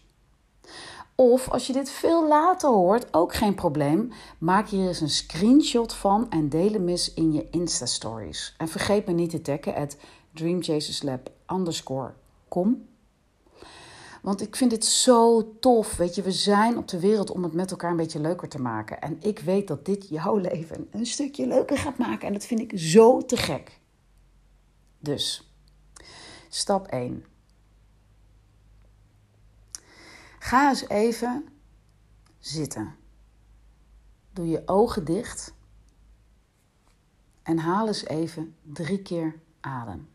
Of 1.22 1.50
als 1.50 1.68
je 1.68 1.74
dit 1.74 1.90
veel 1.90 2.28
later 2.28 2.70
hoort, 2.70 3.13
ook 3.13 3.34
geen 3.34 3.56
probleem. 3.56 4.12
Maak 4.38 4.68
hier 4.68 4.88
eens 4.88 5.01
een 5.01 5.10
screenshot 5.10 5.94
van 5.94 6.30
en 6.30 6.50
deel 6.50 6.72
hem 6.72 6.88
eens 6.88 7.13
in 7.13 7.34
je 7.34 7.50
Insta-stories. 7.50 8.56
En 8.58 8.68
vergeet 8.68 9.06
me 9.06 9.13
niet 9.13 9.30
te 9.30 9.42
taggen 9.42 9.75
at 9.75 9.98
dreamchaserslab 10.34 11.32
com. 12.48 12.88
Want 14.22 14.42
ik 14.42 14.56
vind 14.56 14.72
het 14.72 14.86
zo 14.86 15.51
tof. 15.60 15.98
Weet 15.98 16.16
je, 16.16 16.22
we 16.22 16.32
zijn 16.32 16.78
op 16.78 16.88
de 16.88 17.00
wereld 17.00 17.32
om 17.32 17.44
het 17.44 17.54
met 17.54 17.72
elkaar 17.72 17.92
een 17.92 17.98
beetje 17.98 18.20
leuker 18.20 18.50
te 18.50 18.62
maken. 18.62 19.01
En 19.01 19.18
ik 19.20 19.40
weet 19.40 19.68
dat 19.68 19.86
dit 19.86 20.10
jouw 20.10 20.38
leven 20.38 20.88
een 20.92 21.06
stukje 21.06 21.48
leuker 21.48 21.78
gaat 21.78 21.98
maken. 21.98 22.28
En 22.28 22.34
dat 22.34 22.46
vind 22.46 22.60
ik 22.60 22.72
zo 22.75 23.25
te 23.25 23.38
gek. 23.38 23.80
Dus, 25.00 25.51
stap 26.50 26.88
1. 26.88 27.31
Ga 30.42 30.70
eens 30.70 30.88
even 30.88 31.48
zitten. 32.40 32.96
Doe 34.34 34.48
je 34.48 34.62
ogen 34.66 35.06
dicht. 35.06 35.54
En 37.42 37.58
haal 37.58 37.88
eens 37.88 38.06
even 38.06 38.56
drie 38.62 39.02
keer 39.02 39.40
adem. 39.60 40.10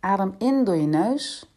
Adem 0.00 0.34
in 0.38 0.64
door 0.64 0.76
je 0.76 0.86
neus. 0.86 1.50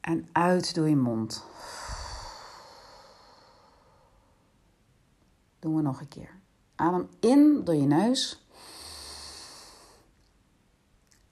En 0.00 0.28
uit 0.32 0.74
door 0.74 0.88
je 0.88 0.96
mond. 0.96 1.44
Doen 5.58 5.76
we 5.76 5.82
nog 5.82 6.00
een 6.00 6.08
keer. 6.08 6.40
Adem 6.74 7.08
in 7.20 7.64
door 7.64 7.74
je 7.74 7.86
neus. 7.86 8.46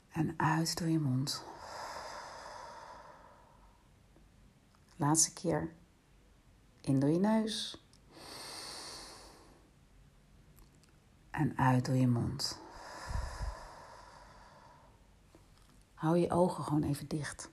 En 0.09 0.35
uit 0.37 0.79
door 0.79 0.89
je 0.89 0.99
mond. 0.99 1.45
Laatste 4.97 5.33
keer. 5.33 5.75
In 6.81 7.01
door 7.01 7.11
je 7.11 7.19
neus. 7.19 7.85
En 11.31 11.59
uit 11.59 11.85
door 11.85 11.95
je 11.95 12.09
mond. 12.09 12.59
Hou 15.95 16.19
je 16.19 16.31
ogen 16.31 16.65
gewoon 16.65 16.83
even 16.83 17.09
dicht. 17.09 17.51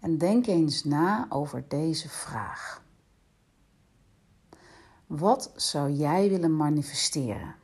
En 0.00 0.18
denk 0.18 0.46
eens 0.46 0.84
na 0.84 1.26
over 1.28 1.68
deze 1.68 2.08
vraag. 2.08 2.82
Wat 5.06 5.52
zou 5.56 5.90
jij 5.90 6.28
willen 6.28 6.56
manifesteren? 6.56 7.54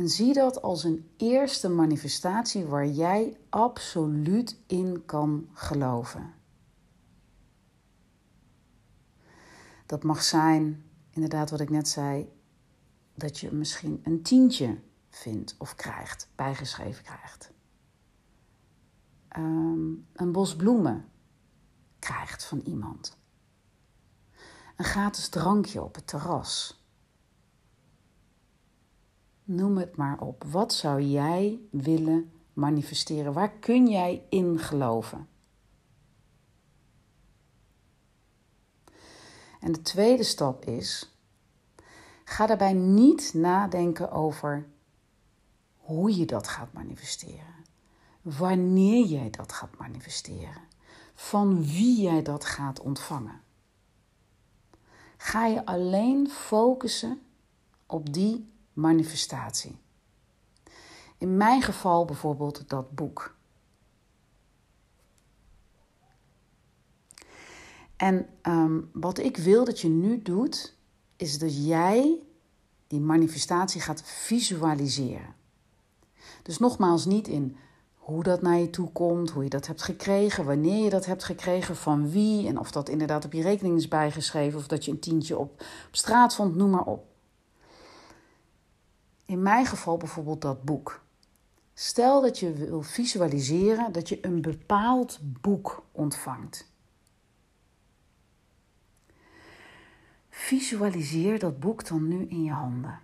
En 0.00 0.08
zie 0.08 0.32
dat 0.32 0.62
als 0.62 0.84
een 0.84 1.10
eerste 1.16 1.68
manifestatie 1.68 2.64
waar 2.64 2.86
jij 2.86 3.36
absoluut 3.48 4.56
in 4.66 5.04
kan 5.04 5.48
geloven. 5.52 6.34
Dat 9.86 10.02
mag 10.02 10.22
zijn, 10.22 10.84
inderdaad, 11.10 11.50
wat 11.50 11.60
ik 11.60 11.70
net 11.70 11.88
zei, 11.88 12.32
dat 13.14 13.38
je 13.38 13.52
misschien 13.52 14.00
een 14.04 14.22
tientje 14.22 14.78
vindt 15.08 15.54
of 15.58 15.74
krijgt, 15.74 16.28
bijgeschreven 16.34 17.04
krijgt. 17.04 17.52
Ehm, 19.28 19.90
een 20.12 20.32
bos 20.32 20.56
bloemen 20.56 21.08
krijgt 21.98 22.44
van 22.44 22.60
iemand. 22.60 23.18
Een 24.76 24.84
gratis 24.84 25.28
drankje 25.28 25.82
op 25.82 25.94
het 25.94 26.06
terras. 26.06 26.79
Noem 29.50 29.76
het 29.76 29.96
maar 29.96 30.20
op. 30.20 30.44
Wat 30.44 30.72
zou 30.72 31.02
jij 31.02 31.58
willen 31.70 32.32
manifesteren? 32.52 33.32
Waar 33.32 33.50
kun 33.50 33.88
jij 33.88 34.26
in 34.28 34.58
geloven? 34.58 35.28
En 39.60 39.72
de 39.72 39.82
tweede 39.82 40.22
stap 40.22 40.64
is: 40.64 41.16
ga 42.24 42.46
daarbij 42.46 42.72
niet 42.72 43.34
nadenken 43.34 44.10
over 44.10 44.66
hoe 45.76 46.16
je 46.16 46.26
dat 46.26 46.48
gaat 46.48 46.72
manifesteren 46.72 47.54
wanneer 48.22 49.06
jij 49.06 49.30
dat 49.30 49.52
gaat 49.52 49.78
manifesteren, 49.78 50.62
van 51.14 51.64
wie 51.64 52.00
jij 52.00 52.22
dat 52.22 52.44
gaat 52.44 52.80
ontvangen. 52.80 53.40
Ga 55.16 55.46
je 55.46 55.66
alleen 55.66 56.28
focussen 56.28 57.20
op 57.86 58.12
die 58.12 58.48
manifestatie. 58.80 59.78
In 61.18 61.36
mijn 61.36 61.62
geval 61.62 62.04
bijvoorbeeld 62.04 62.68
dat 62.68 62.94
boek. 62.94 63.38
En 67.96 68.26
um, 68.42 68.90
wat 68.92 69.18
ik 69.18 69.36
wil 69.36 69.64
dat 69.64 69.80
je 69.80 69.88
nu 69.88 70.22
doet, 70.22 70.76
is 71.16 71.38
dat 71.38 71.66
jij 71.66 72.18
die 72.86 73.00
manifestatie 73.00 73.80
gaat 73.80 74.02
visualiseren. 74.02 75.34
Dus 76.42 76.58
nogmaals, 76.58 77.04
niet 77.04 77.28
in 77.28 77.56
hoe 77.94 78.22
dat 78.22 78.42
naar 78.42 78.58
je 78.58 78.70
toe 78.70 78.92
komt, 78.92 79.30
hoe 79.30 79.42
je 79.44 79.48
dat 79.48 79.66
hebt 79.66 79.82
gekregen, 79.82 80.44
wanneer 80.44 80.84
je 80.84 80.90
dat 80.90 81.06
hebt 81.06 81.24
gekregen, 81.24 81.76
van 81.76 82.10
wie 82.10 82.46
en 82.46 82.58
of 82.58 82.70
dat 82.70 82.88
inderdaad 82.88 83.24
op 83.24 83.32
je 83.32 83.42
rekening 83.42 83.76
is 83.76 83.88
bijgeschreven 83.88 84.58
of 84.58 84.66
dat 84.66 84.84
je 84.84 84.90
een 84.90 85.00
tientje 85.00 85.38
op, 85.38 85.50
op 85.86 85.96
straat 85.96 86.34
vond, 86.34 86.56
noem 86.56 86.70
maar 86.70 86.84
op. 86.84 87.09
In 89.30 89.42
mijn 89.42 89.66
geval 89.66 89.96
bijvoorbeeld 89.96 90.42
dat 90.42 90.62
boek. 90.62 91.02
Stel 91.74 92.20
dat 92.20 92.38
je 92.38 92.52
wil 92.52 92.82
visualiseren 92.82 93.92
dat 93.92 94.08
je 94.08 94.26
een 94.26 94.42
bepaald 94.42 95.18
boek 95.22 95.84
ontvangt. 95.92 96.72
Visualiseer 100.28 101.38
dat 101.38 101.60
boek 101.60 101.86
dan 101.86 102.08
nu 102.08 102.26
in 102.26 102.44
je 102.44 102.50
handen. 102.50 103.00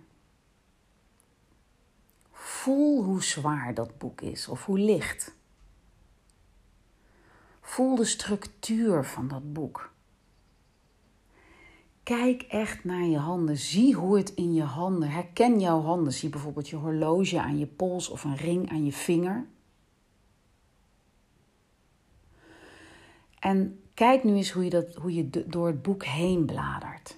Voel 2.31 3.03
hoe 3.03 3.23
zwaar 3.23 3.73
dat 3.73 3.97
boek 3.97 4.21
is 4.21 4.47
of 4.47 4.65
hoe 4.65 4.79
licht. 4.79 5.35
Voel 7.61 7.95
de 7.95 8.05
structuur 8.05 9.05
van 9.05 9.27
dat 9.27 9.53
boek. 9.53 9.91
Kijk 12.07 12.41
echt 12.41 12.83
naar 12.83 13.03
je 13.03 13.17
handen. 13.17 13.57
Zie 13.57 13.95
hoe 13.95 14.17
het 14.17 14.33
in 14.33 14.53
je 14.53 14.63
handen. 14.63 15.09
Herken 15.09 15.59
jouw 15.59 15.81
handen. 15.81 16.13
Zie 16.13 16.29
bijvoorbeeld 16.29 16.69
je 16.69 16.75
horloge 16.75 17.41
aan 17.41 17.57
je 17.57 17.65
pols 17.65 18.09
of 18.09 18.23
een 18.23 18.35
ring 18.35 18.69
aan 18.69 18.85
je 18.85 18.91
vinger. 18.91 19.47
En 23.39 23.81
kijk 23.93 24.23
nu 24.23 24.35
eens 24.35 24.51
hoe 24.51 24.63
je, 24.63 24.69
dat, 24.69 24.95
hoe 24.95 25.13
je 25.13 25.29
door 25.47 25.67
het 25.67 25.81
boek 25.81 26.05
heen 26.05 26.45
bladert. 26.45 27.17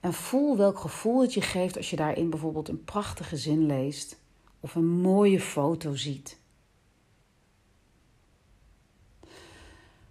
En 0.00 0.12
voel 0.12 0.56
welk 0.56 0.78
gevoel 0.78 1.20
het 1.20 1.34
je 1.34 1.42
geeft 1.42 1.76
als 1.76 1.90
je 1.90 1.96
daarin 1.96 2.30
bijvoorbeeld 2.30 2.68
een 2.68 2.84
prachtige 2.84 3.36
zin 3.36 3.66
leest 3.66 4.20
of 4.60 4.74
een 4.74 4.88
mooie 4.88 5.40
foto 5.40 5.94
ziet. 5.94 6.40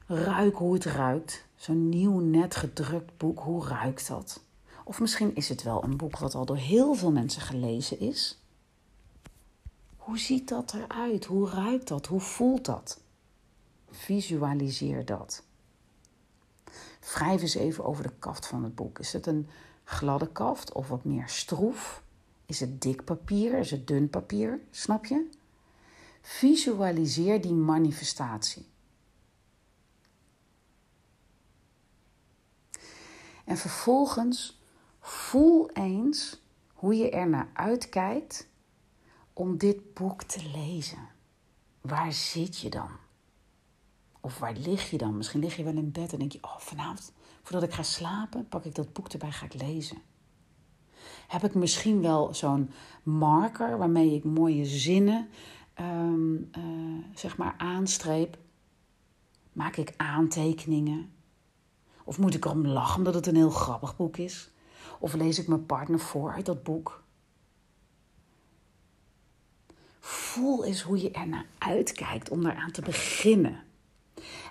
Ruik 0.06 0.56
hoe 0.56 0.74
het 0.74 0.86
ruikt. 0.86 1.47
Zo'n 1.58 1.90
nieuw, 1.90 2.20
net 2.20 2.56
gedrukt 2.56 3.18
boek, 3.18 3.40
hoe 3.40 3.68
ruikt 3.68 4.08
dat? 4.08 4.42
Of 4.84 5.00
misschien 5.00 5.36
is 5.36 5.50
het 5.50 5.64
wel 5.64 5.84
een 5.84 5.98
boek 5.98 6.18
wat 6.18 6.36
al 6.36 6.46
door 6.46 6.58
heel 6.58 6.94
veel 6.94 7.12
mensen 7.12 7.42
gelezen 7.42 8.00
is. 8.00 8.40
Hoe 9.98 10.20
ziet 10.20 10.48
dat 10.48 10.74
eruit? 10.74 11.26
Hoe 11.26 11.50
ruikt 11.50 11.88
dat? 11.88 12.06
Hoe 12.06 12.20
voelt 12.20 12.66
dat? 12.66 13.02
Visualiseer 13.90 15.06
dat. 15.06 15.44
Wrijf 17.14 17.42
eens 17.42 17.56
even 17.56 17.86
over 17.86 18.04
de 18.04 18.14
kaft 18.20 18.48
van 18.48 18.64
het 18.64 18.76
boek. 18.76 19.00
Is 19.00 19.14
het 19.14 19.28
een 19.28 19.50
gladde 19.84 20.32
kaft 20.32 20.72
of 20.72 20.88
wat 20.88 21.04
meer 21.04 21.30
stroef? 21.30 22.04
Is 22.46 22.60
het 22.60 22.82
dik 22.82 23.04
papier? 23.04 23.58
Is 23.58 23.72
het 23.72 23.88
dun 23.88 24.10
papier? 24.10 24.60
Snap 24.72 25.06
je? 25.06 25.30
Visualiseer 26.22 27.42
die 27.42 27.54
manifestatie. 27.54 28.66
En 33.48 33.58
vervolgens 33.58 34.62
voel 35.00 35.70
eens 35.70 36.42
hoe 36.74 36.96
je 36.96 37.10
er 37.10 37.30
naar 37.30 37.50
uitkijkt 37.54 38.48
om 39.34 39.58
dit 39.58 39.94
boek 39.94 40.24
te 40.24 40.50
lezen. 40.54 41.10
waar 41.82 42.14
zit 42.14 42.60
je 42.60 42.70
dan? 42.70 42.90
Of 44.22 44.40
waar 44.40 44.54
lig 44.54 44.90
je 44.90 44.98
dan? 44.98 45.18
Misschien 45.18 45.40
lig 45.40 45.56
je 45.56 45.64
wel 45.64 45.76
in 45.76 45.92
bed 45.92 46.14
en 46.14 46.20
denk 46.20 46.32
je: 46.32 46.44
Oh, 46.44 46.58
vanavond, 46.58 47.14
voordat 47.42 47.64
ik 47.64 47.74
ga 47.74 47.84
slapen, 47.84 48.48
pak 48.48 48.66
ik 48.66 48.76
dat 48.76 48.94
boek 48.94 49.08
erbij, 49.08 49.32
ga 49.32 49.46
ik 49.46 49.54
lezen. 49.54 49.98
Heb 51.28 51.44
ik 51.44 51.54
misschien 51.54 52.02
wel 52.02 52.34
zo'n 52.34 52.72
marker 53.04 53.78
waarmee 53.78 54.16
ik 54.16 54.24
mooie 54.24 54.66
zinnen 54.66 55.30
um, 55.80 56.50
uh, 56.58 57.04
zeg 57.14 57.38
maar 57.38 57.56
aanstreep? 57.58 58.38
Maak 59.52 59.78
ik 59.78 59.94
aantekeningen? 59.98 61.12
Of 62.08 62.18
moet 62.18 62.34
ik 62.34 62.46
erom 62.46 62.68
lachen 62.68 62.98
omdat 62.98 63.14
het 63.14 63.28
een 63.28 63.36
heel 63.36 63.50
grappig 63.50 63.96
boek 63.96 64.18
is? 64.18 64.50
Of 65.00 65.14
lees 65.14 65.40
ik 65.40 65.48
mijn 65.48 65.66
partner 65.66 66.00
voor 66.00 66.34
uit 66.34 66.46
dat 66.46 66.64
boek? 66.64 67.04
Voel 70.00 70.66
eens 70.66 70.82
hoe 70.82 71.02
je 71.02 71.12
ernaar 71.12 71.46
uitkijkt 71.58 72.30
om 72.30 72.44
daaraan 72.44 72.72
te 72.72 72.82
beginnen. 72.82 73.64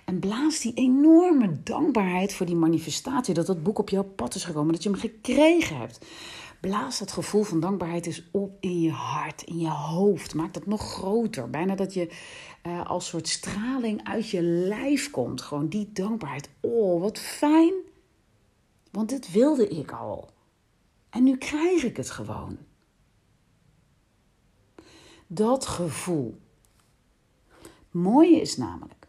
En 0.05 0.19
blaas 0.19 0.59
die 0.59 0.73
enorme 0.73 1.63
dankbaarheid 1.63 2.33
voor 2.33 2.45
die 2.45 2.55
manifestatie, 2.55 3.33
dat 3.33 3.45
dat 3.45 3.63
boek 3.63 3.79
op 3.79 3.89
jouw 3.89 4.03
pad 4.03 4.35
is 4.35 4.43
gekomen, 4.43 4.73
dat 4.73 4.83
je 4.83 4.89
hem 4.89 4.99
gekregen 4.99 5.77
hebt. 5.77 6.05
Blaas 6.61 6.99
dat 6.99 7.11
gevoel 7.11 7.43
van 7.43 7.59
dankbaarheid 7.59 8.05
eens 8.05 8.23
op 8.31 8.57
in 8.59 8.81
je 8.81 8.91
hart, 8.91 9.41
in 9.41 9.59
je 9.59 9.69
hoofd. 9.69 10.35
Maak 10.35 10.53
dat 10.53 10.65
nog 10.65 10.81
groter. 10.93 11.49
Bijna 11.49 11.75
dat 11.75 11.93
je 11.93 12.09
uh, 12.63 12.85
als 12.85 13.07
soort 13.07 13.27
straling 13.27 14.03
uit 14.03 14.29
je 14.29 14.41
lijf 14.41 15.11
komt. 15.11 15.41
Gewoon 15.41 15.67
die 15.67 15.91
dankbaarheid. 15.91 16.49
Oh, 16.59 17.01
wat 17.01 17.19
fijn. 17.19 17.73
Want 18.91 19.09
dit 19.09 19.31
wilde 19.31 19.67
ik 19.67 19.91
al. 19.91 20.29
En 21.09 21.23
nu 21.23 21.37
krijg 21.37 21.83
ik 21.83 21.97
het 21.97 22.09
gewoon. 22.09 22.57
Dat 25.27 25.65
gevoel. 25.65 26.37
mooie 27.91 28.41
is 28.41 28.57
namelijk 28.57 29.07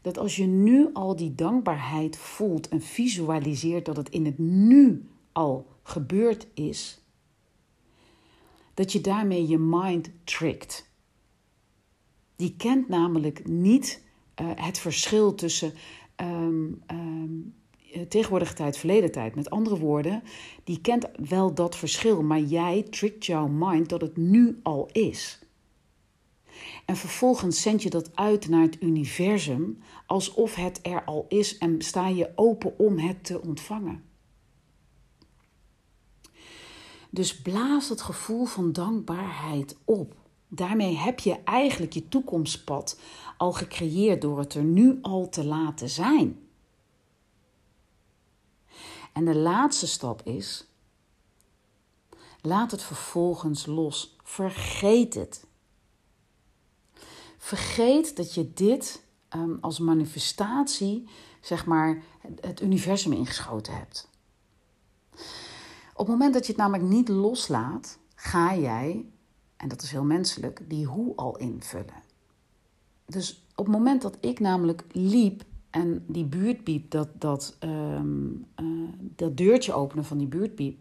dat 0.00 0.18
als 0.18 0.36
je 0.36 0.46
nu 0.46 0.90
al 0.92 1.16
die 1.16 1.34
dankbaarheid 1.34 2.16
voelt 2.16 2.68
en 2.68 2.80
visualiseert 2.80 3.84
dat 3.84 3.96
het 3.96 4.08
in 4.08 4.24
het 4.24 4.38
nu 4.38 5.08
al 5.34 5.66
gebeurd 5.82 6.46
is, 6.54 7.00
dat 8.74 8.92
je 8.92 9.00
daarmee 9.00 9.48
je 9.48 9.58
mind 9.58 10.10
trickt. 10.24 10.90
Die 12.36 12.54
kent 12.56 12.88
namelijk 12.88 13.48
niet 13.48 14.02
uh, 14.40 14.50
het 14.54 14.78
verschil 14.78 15.34
tussen 15.34 15.72
um, 16.16 16.82
um, 16.90 17.54
tegenwoordige 18.08 18.54
tijd, 18.54 18.76
verleden 18.76 19.12
tijd. 19.12 19.34
Met 19.34 19.50
andere 19.50 19.78
woorden, 19.78 20.22
die 20.64 20.80
kent 20.80 21.06
wel 21.28 21.54
dat 21.54 21.76
verschil, 21.76 22.22
maar 22.22 22.40
jij 22.40 22.82
trickt 22.82 23.26
jouw 23.26 23.48
mind 23.48 23.88
dat 23.88 24.00
het 24.00 24.16
nu 24.16 24.60
al 24.62 24.88
is. 24.92 25.38
En 26.84 26.96
vervolgens 26.96 27.62
zend 27.62 27.82
je 27.82 27.90
dat 27.90 28.16
uit 28.16 28.48
naar 28.48 28.62
het 28.62 28.82
universum 28.82 29.78
alsof 30.06 30.54
het 30.54 30.78
er 30.82 31.04
al 31.04 31.26
is 31.28 31.58
en 31.58 31.82
sta 31.82 32.08
je 32.08 32.32
open 32.34 32.78
om 32.78 32.98
het 32.98 33.24
te 33.24 33.42
ontvangen. 33.42 34.04
Dus 37.14 37.42
blaas 37.42 37.88
het 37.88 38.00
gevoel 38.02 38.44
van 38.44 38.72
dankbaarheid 38.72 39.76
op. 39.84 40.14
Daarmee 40.48 40.96
heb 40.96 41.20
je 41.20 41.42
eigenlijk 41.44 41.92
je 41.92 42.08
toekomstpad 42.08 43.00
al 43.36 43.52
gecreëerd 43.52 44.20
door 44.20 44.38
het 44.38 44.54
er 44.54 44.62
nu 44.62 44.98
al 45.02 45.28
te 45.28 45.44
laten 45.44 45.88
zijn. 45.88 46.48
En 49.12 49.24
de 49.24 49.34
laatste 49.36 49.86
stap 49.86 50.22
is: 50.22 50.66
laat 52.40 52.70
het 52.70 52.82
vervolgens 52.82 53.66
los. 53.66 54.16
Vergeet 54.22 55.14
het. 55.14 55.46
Vergeet 57.38 58.16
dat 58.16 58.34
je 58.34 58.52
dit 58.52 59.02
um, 59.36 59.58
als 59.60 59.78
manifestatie, 59.78 61.08
zeg 61.40 61.66
maar, 61.66 62.02
het 62.40 62.60
universum 62.60 63.12
ingeschoten 63.12 63.76
hebt. 63.76 64.12
Op 66.04 66.10
het 66.10 66.18
moment 66.18 66.34
dat 66.34 66.46
je 66.46 66.52
het 66.52 66.60
namelijk 66.60 66.88
niet 66.88 67.08
loslaat, 67.08 67.98
ga 68.14 68.56
jij, 68.56 69.04
en 69.56 69.68
dat 69.68 69.82
is 69.82 69.90
heel 69.90 70.04
menselijk, 70.04 70.60
die 70.68 70.86
hoe 70.86 71.16
al 71.16 71.36
invullen. 71.36 72.02
Dus 73.06 73.46
op 73.54 73.64
het 73.64 73.74
moment 73.74 74.02
dat 74.02 74.16
ik 74.20 74.40
namelijk 74.40 74.84
liep 74.92 75.42
en 75.70 76.04
die 76.06 76.24
buurtpiep, 76.24 76.90
dat, 76.90 77.08
dat, 77.18 77.56
um, 77.60 78.46
uh, 78.60 78.88
dat 78.98 79.36
deurtje 79.36 79.72
openen 79.72 80.04
van 80.04 80.18
die 80.18 80.26
buurtpiep, 80.26 80.78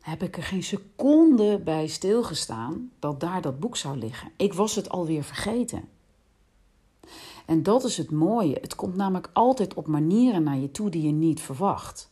heb 0.00 0.22
ik 0.22 0.36
er 0.36 0.42
geen 0.42 0.62
seconde 0.62 1.60
bij 1.64 1.86
stilgestaan 1.86 2.90
dat 2.98 3.20
daar 3.20 3.40
dat 3.40 3.60
boek 3.60 3.76
zou 3.76 3.96
liggen. 3.96 4.30
Ik 4.36 4.52
was 4.52 4.74
het 4.74 4.88
alweer 4.88 5.24
vergeten. 5.24 5.88
En 7.46 7.62
dat 7.62 7.84
is 7.84 7.96
het 7.96 8.10
mooie. 8.10 8.58
Het 8.60 8.74
komt 8.74 8.96
namelijk 8.96 9.30
altijd 9.32 9.74
op 9.74 9.86
manieren 9.86 10.42
naar 10.42 10.58
je 10.58 10.70
toe 10.70 10.90
die 10.90 11.02
je 11.02 11.12
niet 11.12 11.40
verwacht. 11.40 12.10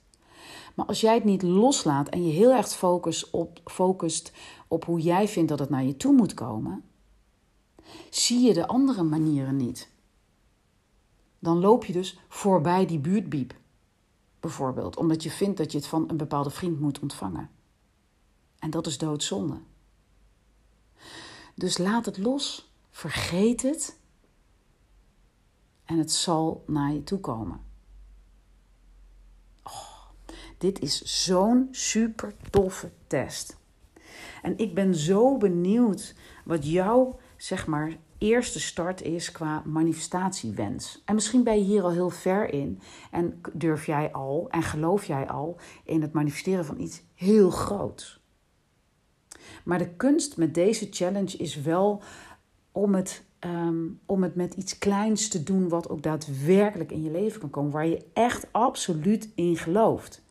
Maar 0.75 0.87
als 0.87 1.01
jij 1.01 1.15
het 1.15 1.25
niet 1.25 1.43
loslaat 1.43 2.09
en 2.09 2.27
je 2.27 2.33
heel 2.33 2.53
erg 2.53 2.69
focust 2.69 3.31
op, 3.31 3.73
op 4.69 4.85
hoe 4.85 5.01
jij 5.01 5.29
vindt 5.29 5.49
dat 5.49 5.59
het 5.59 5.71
naar 5.71 5.85
je 5.85 5.97
toe 5.97 6.13
moet 6.13 6.35
komen, 6.35 6.85
zie 8.11 8.41
je 8.41 8.55
de 8.55 8.67
andere 8.67 9.03
manieren 9.03 9.57
niet. 9.57 9.91
Dan 11.39 11.59
loop 11.59 11.85
je 11.85 11.93
dus 11.93 12.19
voorbij 12.29 12.87
die 12.87 12.99
buurtbiep, 12.99 13.55
bijvoorbeeld, 14.41 14.97
omdat 14.97 15.23
je 15.23 15.31
vindt 15.31 15.57
dat 15.57 15.73
je 15.73 15.79
het 15.79 15.87
van 15.87 16.05
een 16.09 16.17
bepaalde 16.17 16.51
vriend 16.51 16.81
moet 16.81 16.99
ontvangen. 16.99 17.51
En 18.59 18.71
dat 18.71 18.87
is 18.87 18.99
doodzonde. 18.99 19.61
Dus 21.55 21.79
laat 21.79 22.07
het 22.07 22.19
los, 22.19 22.73
vergeet 22.91 23.63
het 23.63 23.99
en 25.85 25.99
het 25.99 26.13
zal 26.13 26.65
naar 26.67 26.93
je 26.93 27.05
toe 27.05 27.21
komen. 27.21 27.70
Dit 30.61 30.81
is 30.81 31.25
zo'n 31.25 31.69
super 31.71 32.33
toffe 32.51 32.91
test. 33.07 33.57
En 34.43 34.59
ik 34.59 34.75
ben 34.75 34.95
zo 34.95 35.37
benieuwd 35.37 36.15
wat 36.45 36.71
jouw, 36.71 37.19
zeg 37.37 37.67
maar, 37.67 37.97
eerste 38.19 38.61
start 38.61 39.03
is 39.03 39.33
qua 39.33 39.63
manifestatiewens. 39.67 41.03
En 41.05 41.15
misschien 41.15 41.43
ben 41.43 41.59
je 41.59 41.65
hier 41.65 41.83
al 41.83 41.91
heel 41.91 42.11
ver 42.11 42.53
in 42.53 42.81
en 43.11 43.41
durf 43.53 43.87
jij 43.87 44.13
al 44.13 44.47
en 44.51 44.63
geloof 44.63 45.05
jij 45.05 45.29
al 45.29 45.57
in 45.85 46.03
het 46.03 46.13
manifesteren 46.13 46.65
van 46.65 46.81
iets 46.81 47.03
heel 47.15 47.51
groots. 47.51 48.21
Maar 49.65 49.79
de 49.79 49.95
kunst 49.95 50.37
met 50.37 50.55
deze 50.55 50.87
challenge 50.91 51.37
is 51.37 51.61
wel 51.61 52.03
om 52.73 52.95
het, 52.95 53.25
ehm, 53.39 53.87
om 54.07 54.23
het 54.23 54.35
met 54.35 54.55
iets 54.55 54.79
kleins 54.79 55.29
te 55.29 55.43
doen 55.43 55.69
wat 55.69 55.89
ook 55.89 56.03
daadwerkelijk 56.03 56.93
in 56.93 57.03
je 57.03 57.11
leven 57.11 57.41
kan 57.41 57.51
komen, 57.51 57.71
waar 57.71 57.87
je 57.87 58.05
echt 58.13 58.47
absoluut 58.51 59.29
in 59.35 59.57
gelooft. 59.57 60.23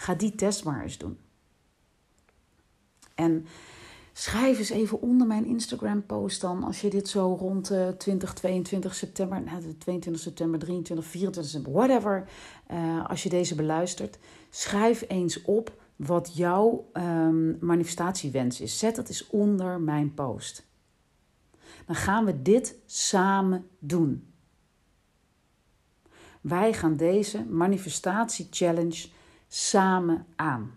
Ga 0.00 0.14
die 0.14 0.34
test 0.34 0.64
maar 0.64 0.82
eens 0.82 0.98
doen. 0.98 1.18
En 3.14 3.46
schrijf 4.12 4.58
eens 4.58 4.70
even 4.70 5.00
onder 5.00 5.26
mijn 5.26 5.44
Instagram 5.44 6.06
post 6.06 6.40
dan, 6.40 6.62
als 6.62 6.80
je 6.80 6.90
dit 6.90 7.08
zo 7.08 7.36
rond 7.38 7.70
uh, 7.70 7.88
20, 7.88 8.34
22 8.34 8.94
september, 8.94 9.42
nou, 9.42 9.76
22 9.78 10.22
september, 10.22 10.58
23, 10.58 11.06
24 11.06 11.52
september, 11.52 11.80
whatever, 11.80 12.28
uh, 12.70 13.06
als 13.08 13.22
je 13.22 13.28
deze 13.28 13.54
beluistert, 13.54 14.18
schrijf 14.50 15.04
eens 15.08 15.42
op 15.42 15.82
wat 15.96 16.30
jouw 16.34 16.90
um, 16.92 17.56
manifestatiewens 17.60 18.60
is. 18.60 18.78
Zet 18.78 18.96
het 18.96 19.08
eens 19.08 19.26
onder 19.26 19.80
mijn 19.80 20.14
post. 20.14 20.66
Dan 21.86 21.96
gaan 21.96 22.24
we 22.24 22.42
dit 22.42 22.76
samen 22.86 23.66
doen. 23.78 24.32
Wij 26.40 26.72
gaan 26.72 26.96
deze 26.96 27.44
manifestatie 27.44 28.46
challenge 28.50 29.08
samen 29.48 30.26
aan. 30.36 30.76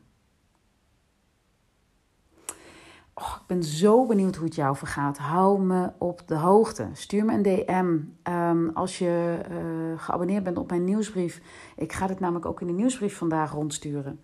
Oh, 3.14 3.36
ik 3.42 3.48
ben 3.48 3.64
zo 3.64 4.06
benieuwd 4.06 4.36
hoe 4.36 4.46
het 4.46 4.56
jou 4.56 4.76
vergaat. 4.76 5.18
Hou 5.18 5.62
me 5.62 5.92
op 5.98 6.28
de 6.28 6.36
hoogte. 6.36 6.88
Stuur 6.94 7.26
me 7.26 7.34
een 7.34 7.42
DM 7.42 8.00
ehm, 8.24 8.70
als 8.70 8.98
je 8.98 9.40
uh, 9.52 10.00
geabonneerd 10.00 10.44
bent 10.44 10.58
op 10.58 10.70
mijn 10.70 10.84
nieuwsbrief. 10.84 11.42
Ik 11.76 11.94
ga 11.94 12.08
dit 12.08 12.20
namelijk 12.20 12.46
ook 12.46 12.62
in 12.62 12.68
de 12.68 12.74
nieuwsbrief 12.74 13.18
vandaag 13.18 13.52
rondsturen. 13.52 14.20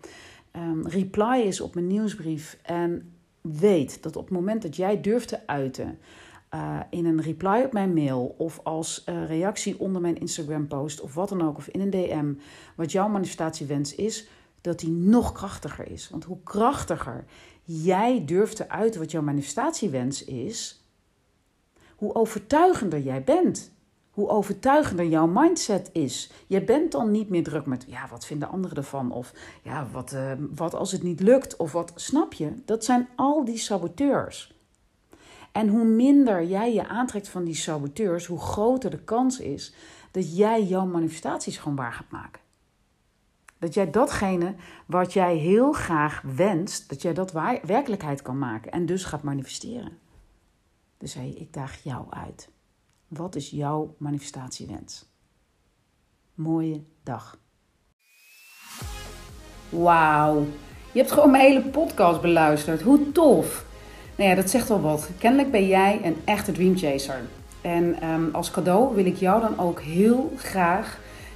Um, 0.52 0.88
reply 0.88 1.42
is 1.46 1.62
op 1.62 1.74
mijn 1.74 1.88
nieuwsbrief. 1.88 2.60
En 2.62 3.14
weet 3.42 4.04
dat 4.04 4.16
op 4.16 4.24
het 4.24 4.34
moment 4.34 4.62
dat 4.62 4.76
jij 4.76 5.02
durft 5.02 5.28
te 5.28 5.48
uiten 5.48 6.00
uh, 6.54 6.80
in 6.90 7.06
een 7.06 7.22
reply 7.22 7.64
op 7.66 7.74
mijn 7.74 7.94
mail 7.94 8.36
of 8.38 8.60
als 8.64 9.04
uh, 9.10 9.28
reactie 9.28 9.80
onder 9.80 10.02
mijn 10.02 10.20
Instagram 10.20 10.68
post 10.68 11.02
of 11.02 11.14
wat 11.14 11.30
dan 11.30 11.42
ook, 11.42 11.58
of 11.58 11.68
in 11.68 11.82
een 11.82 11.90
DM, 11.90 12.34
wat 12.76 12.92
jouw 12.92 13.08
manifestatiewens 13.08 13.96
is, 13.96 14.28
dat 14.68 14.80
die 14.80 14.92
nog 14.92 15.32
krachtiger 15.32 15.92
is. 15.92 16.10
Want 16.10 16.24
hoe 16.24 16.44
krachtiger 16.44 17.26
jij 17.64 18.26
durft 18.26 18.56
te 18.56 18.70
uiten 18.70 19.00
wat 19.00 19.12
jouw 19.12 19.22
manifestatiewens 19.22 20.24
is, 20.24 20.84
hoe 21.96 22.16
overtuigender 22.16 23.00
jij 23.00 23.24
bent. 23.24 23.76
hoe 24.18 24.30
overtuigender 24.30 25.06
jouw 25.06 25.28
mindset 25.28 25.90
is. 25.94 26.32
Je 26.48 26.64
bent 26.64 26.92
dan 26.92 27.12
niet 27.12 27.30
meer 27.30 27.44
druk 27.44 27.66
met, 27.66 27.86
ja, 27.88 28.08
wat 28.10 28.26
vinden 28.26 28.50
anderen 28.50 28.78
ervan? 28.78 29.12
Of 29.12 29.34
ja, 29.64 29.88
wat, 29.92 30.14
uh, 30.14 30.32
wat 30.56 30.74
als 30.74 30.92
het 30.92 31.04
niet 31.04 31.20
lukt? 31.20 31.56
Of 31.56 31.72
wat, 31.72 31.92
snap 31.96 32.34
je? 32.34 32.54
Dat 32.66 32.86
zijn 32.86 33.08
al 33.16 33.46
die 33.46 33.58
saboteurs. 33.58 34.56
En 35.52 35.68
hoe 35.68 35.84
minder 35.84 36.46
jij 36.46 36.74
je 36.74 36.88
aantrekt 36.88 37.30
van 37.30 37.44
die 37.44 37.56
saboteurs, 37.56 38.26
hoe 38.26 38.40
groter 38.40 38.90
de 38.90 39.04
kans 39.04 39.40
is 39.40 39.74
dat 40.12 40.38
jij 40.38 40.64
jouw 40.64 40.86
manifestaties 40.86 41.58
gewoon 41.58 41.78
waar 41.78 41.94
gaat 41.94 42.12
maken. 42.12 42.42
Dat 43.60 43.74
jij 43.74 43.92
datgene 43.92 44.56
wat 44.86 45.14
jij 45.14 45.36
heel 45.36 45.72
graag 45.72 46.22
wenst, 46.36 46.90
dat 46.90 47.02
jij 47.02 47.14
dat 47.14 47.32
werkelijkheid 47.64 48.22
kan 48.22 48.38
maken 48.38 48.72
en 48.72 48.86
dus 48.86 49.04
gaat 49.04 49.24
manifesteren. 49.24 49.98
Dus 50.98 51.14
hé, 51.14 51.34
ik 51.36 51.54
daag 51.54 51.84
jou 51.84 52.06
uit. 52.10 52.50
Wat 53.08 53.36
is 53.36 53.50
jouw 53.50 53.96
manifestatiewens? 53.98 55.06
Mooie 56.34 56.84
dag. 57.04 57.40
Wauw, 59.70 60.46
je 60.92 61.00
hebt 61.00 61.12
gewoon 61.12 61.32
mijn 61.32 61.44
hele 61.44 61.70
podcast 61.70 62.22
beluisterd. 62.22 62.82
Hoe 62.82 63.12
tof! 63.12 63.66
Nou 64.16 64.30
ja, 64.30 64.36
dat 64.36 64.50
zegt 64.50 64.68
wel 64.68 64.82
wat. 64.82 65.10
Kennelijk 65.18 65.52
ben 65.52 65.68
jij 65.68 66.00
een 66.04 66.16
echte 66.26 66.52
dreamchaser. 66.52 67.22
En 67.62 68.10
um, 68.10 68.30
als 68.36 68.52
cadeau 68.52 68.96
wil 68.96 69.06
ik 69.06 69.16
jou 69.16 69.42
dan 69.42 69.60
ook 69.60 69.82
heel 69.82 70.34
graag 70.38 71.00